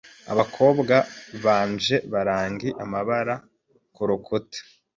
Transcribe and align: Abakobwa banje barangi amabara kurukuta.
Abakobwa 0.31 0.95
banje 1.43 1.95
barangi 2.13 2.69
amabara 2.83 3.35
kurukuta. 3.95 4.59